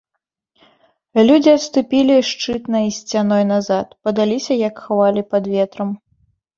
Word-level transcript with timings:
Людзі 1.27 1.51
адступілі 1.57 2.17
шчытнай 2.31 2.87
сцяной 2.99 3.43
назад, 3.53 3.87
падаліся, 4.09 4.53
як 4.67 4.75
хвалі 4.91 5.21
пад 5.33 5.43
ветрам. 5.57 5.99